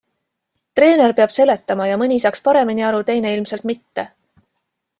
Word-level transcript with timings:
Treener 0.79 1.13
peab 1.19 1.33
seletama 1.35 1.87
ja 1.91 1.99
mõni 2.03 2.19
saaks 2.25 2.43
paremini 2.49 2.87
aru, 2.89 3.05
teine 3.11 3.35
ilmselt 3.37 3.69
mitte. 3.73 4.11